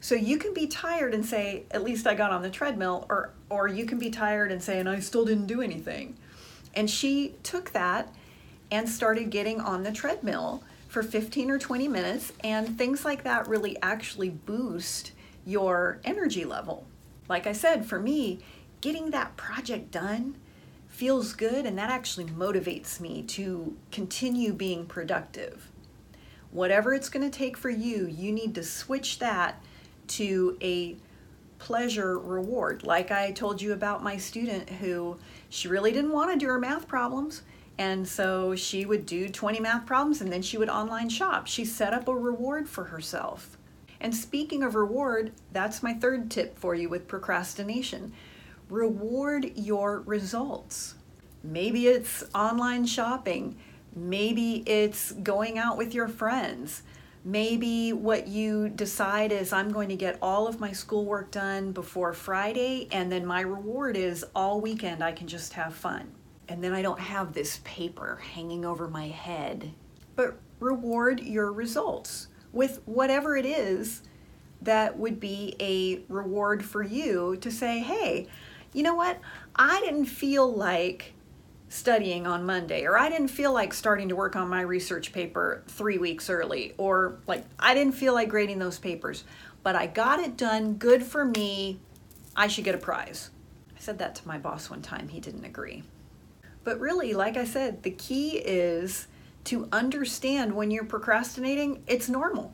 So 0.00 0.14
you 0.14 0.38
can 0.38 0.54
be 0.54 0.66
tired 0.66 1.14
and 1.14 1.24
say, 1.24 1.64
at 1.70 1.82
least 1.82 2.06
I 2.06 2.14
got 2.14 2.30
on 2.30 2.42
the 2.42 2.50
treadmill, 2.50 3.06
or, 3.08 3.32
or 3.50 3.66
you 3.66 3.86
can 3.86 3.98
be 3.98 4.10
tired 4.10 4.52
and 4.52 4.62
say, 4.62 4.78
and 4.78 4.88
I 4.88 5.00
still 5.00 5.24
didn't 5.24 5.46
do 5.46 5.62
anything. 5.62 6.16
And 6.74 6.88
she 6.88 7.34
took 7.42 7.72
that 7.72 8.12
and 8.70 8.88
started 8.88 9.30
getting 9.30 9.60
on 9.60 9.82
the 9.82 9.92
treadmill 9.92 10.62
for 10.88 11.02
15 11.02 11.50
or 11.50 11.58
20 11.58 11.88
minutes, 11.88 12.32
and 12.42 12.78
things 12.78 13.04
like 13.04 13.24
that 13.24 13.48
really 13.48 13.76
actually 13.82 14.30
boost 14.30 15.12
your 15.44 16.00
energy 16.04 16.44
level. 16.44 16.86
Like 17.28 17.46
I 17.46 17.52
said, 17.52 17.86
for 17.86 17.98
me, 17.98 18.40
getting 18.80 19.10
that 19.10 19.36
project 19.36 19.90
done 19.90 20.36
feels 20.88 21.32
good, 21.32 21.66
and 21.66 21.76
that 21.78 21.90
actually 21.90 22.26
motivates 22.26 23.00
me 23.00 23.22
to 23.22 23.76
continue 23.90 24.52
being 24.52 24.86
productive. 24.86 25.70
Whatever 26.50 26.94
it's 26.94 27.08
going 27.08 27.28
to 27.28 27.38
take 27.38 27.56
for 27.56 27.68
you, 27.68 28.06
you 28.06 28.32
need 28.32 28.54
to 28.54 28.62
switch 28.62 29.18
that 29.18 29.60
to 30.08 30.56
a 30.62 30.96
pleasure 31.58 32.18
reward. 32.18 32.84
Like 32.84 33.10
I 33.10 33.32
told 33.32 33.60
you 33.60 33.72
about 33.72 34.02
my 34.02 34.16
student 34.16 34.68
who 34.70 35.18
she 35.48 35.68
really 35.68 35.92
didn't 35.92 36.12
want 36.12 36.30
to 36.32 36.38
do 36.38 36.46
her 36.46 36.58
math 36.58 36.86
problems 36.86 37.42
and 37.78 38.08
so 38.08 38.54
she 38.54 38.86
would 38.86 39.04
do 39.04 39.28
20 39.28 39.60
math 39.60 39.86
problems 39.86 40.20
and 40.20 40.32
then 40.32 40.42
she 40.42 40.56
would 40.56 40.70
online 40.70 41.08
shop. 41.08 41.46
She 41.46 41.64
set 41.64 41.92
up 41.92 42.08
a 42.08 42.14
reward 42.14 42.68
for 42.68 42.84
herself. 42.84 43.58
And 44.00 44.14
speaking 44.14 44.62
of 44.62 44.74
reward, 44.74 45.32
that's 45.52 45.82
my 45.82 45.92
third 45.94 46.30
tip 46.30 46.58
for 46.58 46.74
you 46.74 46.88
with 46.88 47.08
procrastination. 47.08 48.12
Reward 48.68 49.52
your 49.56 50.00
results. 50.00 50.94
Maybe 51.42 51.86
it's 51.86 52.24
online 52.34 52.86
shopping. 52.86 53.56
Maybe 53.94 54.62
it's 54.66 55.12
going 55.12 55.58
out 55.58 55.76
with 55.76 55.94
your 55.94 56.08
friends. 56.08 56.82
Maybe 57.24 57.92
what 57.92 58.28
you 58.28 58.68
decide 58.68 59.32
is 59.32 59.52
I'm 59.52 59.70
going 59.72 59.88
to 59.88 59.96
get 59.96 60.18
all 60.22 60.46
of 60.46 60.60
my 60.60 60.72
schoolwork 60.72 61.32
done 61.32 61.72
before 61.72 62.12
Friday, 62.12 62.86
and 62.92 63.10
then 63.10 63.26
my 63.26 63.40
reward 63.40 63.96
is 63.96 64.24
all 64.34 64.60
weekend 64.60 65.02
I 65.02 65.10
can 65.10 65.26
just 65.26 65.54
have 65.54 65.74
fun 65.74 66.12
and 66.48 66.62
then 66.62 66.72
I 66.72 66.82
don't 66.82 67.00
have 67.00 67.32
this 67.32 67.60
paper 67.64 68.20
hanging 68.34 68.64
over 68.64 68.88
my 68.88 69.08
head. 69.08 69.72
But 70.14 70.38
reward 70.60 71.20
your 71.20 71.52
results 71.52 72.28
with 72.52 72.80
whatever 72.86 73.36
it 73.36 73.44
is 73.44 74.02
that 74.62 74.98
would 74.98 75.20
be 75.20 75.54
a 75.60 76.00
reward 76.12 76.64
for 76.64 76.82
you 76.82 77.36
to 77.36 77.50
say, 77.50 77.80
hey, 77.80 78.26
you 78.72 78.82
know 78.82 78.94
what? 78.94 79.18
I 79.54 79.80
didn't 79.80 80.06
feel 80.06 80.50
like 80.50 81.12
studying 81.68 82.26
on 82.26 82.46
Monday, 82.46 82.84
or 82.84 82.96
I 82.96 83.08
didn't 83.08 83.28
feel 83.28 83.52
like 83.52 83.74
starting 83.74 84.08
to 84.08 84.16
work 84.16 84.36
on 84.36 84.48
my 84.48 84.60
research 84.60 85.12
paper 85.12 85.62
three 85.66 85.98
weeks 85.98 86.30
early, 86.30 86.74
or 86.78 87.18
like 87.26 87.44
I 87.58 87.74
didn't 87.74 87.94
feel 87.94 88.14
like 88.14 88.28
grading 88.28 88.58
those 88.58 88.78
papers, 88.78 89.24
but 89.62 89.76
I 89.76 89.86
got 89.86 90.20
it 90.20 90.36
done. 90.36 90.74
Good 90.74 91.02
for 91.02 91.24
me. 91.24 91.80
I 92.36 92.46
should 92.48 92.64
get 92.64 92.74
a 92.74 92.78
prize. 92.78 93.30
I 93.76 93.80
said 93.80 93.98
that 93.98 94.14
to 94.16 94.28
my 94.28 94.38
boss 94.38 94.70
one 94.70 94.82
time. 94.82 95.08
He 95.08 95.20
didn't 95.20 95.44
agree. 95.44 95.82
But 96.66 96.80
really, 96.80 97.14
like 97.14 97.36
I 97.36 97.44
said, 97.44 97.84
the 97.84 97.92
key 97.92 98.38
is 98.38 99.06
to 99.44 99.68
understand 99.70 100.56
when 100.56 100.72
you're 100.72 100.84
procrastinating, 100.84 101.84
it's 101.86 102.08
normal. 102.08 102.52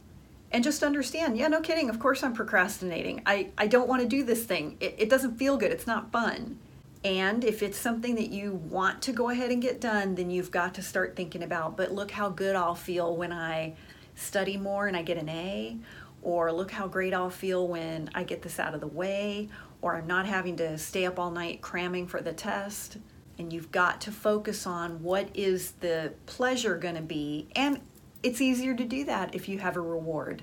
And 0.50 0.62
just 0.62 0.83
understand, 0.83 1.38
yeah, 1.38 1.49
no 1.49 1.62
kidding, 1.62 1.88
of 1.88 1.99
course 1.99 2.23
I'm 2.23 2.35
procrastinating. 2.35 3.23
I, 3.25 3.49
I 3.57 3.69
don't 3.69 3.88
want 3.88 4.02
to 4.02 4.07
do 4.07 4.23
this 4.23 4.45
thing. 4.45 4.76
It, 4.81 4.97
it 4.99 5.09
doesn't 5.09 5.38
feel 5.38 5.57
good, 5.57 5.73
it's 5.73 5.87
not 5.87 6.12
fun. 6.12 6.59
And 7.02 7.42
if 7.42 7.62
it's 7.62 7.78
something 7.78 8.14
that 8.16 8.28
you 8.28 8.52
want 8.52 9.00
to 9.00 9.12
go 9.12 9.31
ahead 9.31 9.50
and 9.50 9.62
get 9.62 9.81
done, 9.81 10.14
then 10.14 10.28
you've 10.28 10.50
got 10.50 10.75
to 10.75 10.83
start 10.83 11.16
thinking 11.16 11.42
about, 11.42 11.78
but 11.78 11.92
look 11.92 12.11
how 12.11 12.28
good 12.28 12.54
I'll 12.54 12.75
feel 12.75 13.16
when 13.16 13.33
I 13.33 13.73
study 14.14 14.59
more 14.59 14.88
and 14.88 14.95
I 14.95 15.00
get 15.00 15.16
an 15.16 15.31
A, 15.31 15.78
or 16.21 16.52
look 16.52 16.71
how 16.71 16.87
great 16.87 17.14
I'll 17.14 17.31
feel 17.31 17.66
when 17.66 18.11
I 18.14 18.25
get 18.25 18.42
this 18.42 18.59
out 18.59 18.75
of 18.75 18.83
the 18.83 18.88
way, 18.88 19.49
or 19.81 19.97
I'm 19.97 20.07
not 20.07 20.26
having 20.26 20.57
to 20.57 20.76
stay 20.76 21.07
up 21.07 21.19
all 21.19 21.31
night 21.31 21.62
cramming 21.62 22.07
for 22.07 22.21
the 22.21 22.35
test. 22.35 22.99
And 23.39 23.53
you've 23.53 23.73
got 23.73 24.01
to 24.03 24.12
focus 24.12 24.67
on 24.67 25.03
what 25.03 25.29
is 25.35 25.73
the 25.81 26.12
pleasure 26.27 26.77
going 26.77 26.97
to 26.97 27.03
be. 27.03 27.49
And 27.57 27.81
it's 28.23 28.41
easier 28.41 28.75
to 28.75 28.85
do 28.85 29.05
that 29.05 29.35
if 29.35 29.49
you 29.49 29.59
have 29.59 29.77
a 29.77 29.81
reward. 29.81 30.43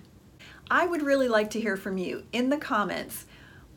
I 0.72 0.86
would 0.86 1.02
really 1.02 1.28
like 1.28 1.50
to 1.52 1.62
hear 1.62 1.78
from 1.78 1.98
you 1.98 2.26
in 2.32 2.50
the 2.50 2.58
comments 2.58 3.26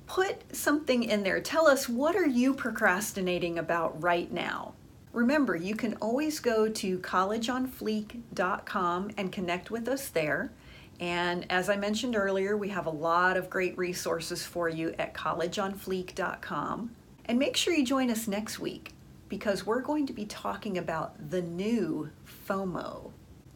put 0.07 0.55
something 0.55 1.05
in 1.05 1.23
there. 1.23 1.41
Tell 1.41 1.67
us 1.67 1.89
what 1.89 2.15
are 2.17 2.27
you 2.27 2.53
procrastinating 2.53 3.59
about 3.59 4.03
right 4.03 4.31
now? 4.31 4.75
Remember, 5.13 5.57
you 5.57 5.75
can 5.75 5.95
always 5.97 6.39
go 6.41 6.69
to 6.69 6.99
collegeonfleek.com 6.99 9.11
and 9.17 9.33
connect 9.33 9.71
with 9.71 9.89
us 9.89 10.09
there. 10.09 10.53
And 11.01 11.51
as 11.51 11.71
I 11.71 11.77
mentioned 11.77 12.15
earlier, 12.15 12.57
we 12.57 12.69
have 12.69 12.87
a 12.87 12.91
lot 12.91 13.37
of 13.37 13.51
great 13.51 13.77
resources 13.79 14.45
for 14.45 14.69
you 14.69 14.95
at 14.99 15.15
collegeonfleek.com. 15.15 16.91
And 17.25 17.39
make 17.39 17.57
sure 17.57 17.73
you 17.73 17.85
join 17.85 18.11
us 18.11 18.27
next 18.29 18.59
week 18.59 18.93
because 19.33 19.65
we're 19.65 19.81
going 19.81 20.07
to 20.07 20.13
be 20.13 20.27
talking 20.27 20.77
about 20.77 21.31
the 21.31 21.41
new 21.41 22.11
FOMO. 22.47 23.13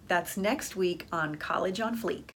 That's 0.09 0.39
next 0.39 0.75
week 0.75 1.07
on 1.13 1.35
College 1.35 1.83
on 1.83 1.95
Fleek. 1.95 2.36